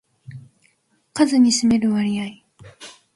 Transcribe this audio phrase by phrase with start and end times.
[1.13, 2.31] 数に占める割合